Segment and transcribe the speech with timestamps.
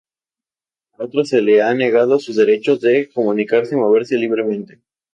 [0.97, 4.81] A otros se les han negado sus derechos de comunicarse y moverse libremente.